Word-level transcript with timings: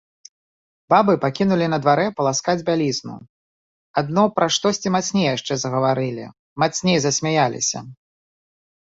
Бабы 0.93 1.13
пакінулі 1.25 1.67
на 1.73 1.77
дварэ 1.83 2.07
паласкаць 2.21 2.57
бялізну, 2.71 3.15
адно 4.05 4.23
пра 4.39 4.47
штосьці 4.59 4.95
мацней 4.99 5.25
яшчэ 5.35 5.53
загаварылі, 5.65 6.25
мацней 6.65 6.97
засмяяліся. 7.09 7.89